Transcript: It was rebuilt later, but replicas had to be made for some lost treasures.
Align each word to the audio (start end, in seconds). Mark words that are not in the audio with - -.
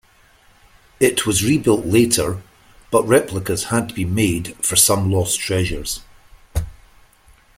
It 0.99 1.27
was 1.27 1.45
rebuilt 1.45 1.85
later, 1.85 2.41
but 2.89 3.03
replicas 3.07 3.65
had 3.65 3.89
to 3.89 3.93
be 3.93 4.03
made 4.03 4.55
for 4.55 4.75
some 4.75 5.11
lost 5.11 5.39
treasures. 5.39 6.01